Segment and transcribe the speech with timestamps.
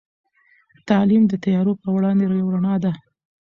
[0.89, 2.91] تعلیم د تيارو په وړاندې یوه رڼا ده.